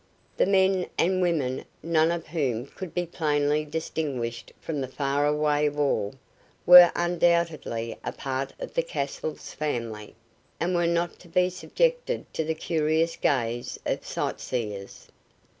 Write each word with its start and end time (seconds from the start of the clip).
The 0.35 0.47
men 0.47 0.87
and 0.97 1.21
women, 1.21 1.63
none 1.83 2.09
of 2.09 2.25
whom 2.25 2.65
could 2.65 2.91
be 2.91 3.05
plainly 3.05 3.63
distinguished 3.65 4.51
from 4.59 4.81
the 4.81 4.87
far 4.87 5.27
away 5.27 5.69
wall, 5.69 6.15
were 6.65 6.91
undoubtedly 6.95 7.95
a 8.03 8.11
part 8.11 8.51
of 8.59 8.73
the 8.73 8.81
castle's 8.81 9.53
family, 9.53 10.15
and 10.59 10.73
were 10.73 10.87
not 10.87 11.19
to 11.19 11.27
be 11.27 11.51
subjected 11.51 12.25
to 12.33 12.43
the 12.43 12.55
curious 12.55 13.15
gaze 13.15 13.79
of 13.85 14.03
sightseers. 14.03 15.07